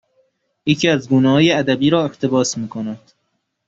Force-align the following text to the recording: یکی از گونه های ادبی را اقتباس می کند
یکی 0.65 0.87
از 0.87 1.09
گونه 1.09 1.29
های 1.31 1.51
ادبی 1.51 1.89
را 1.89 2.05
اقتباس 2.05 2.57
می 2.57 2.67
کند 2.67 3.11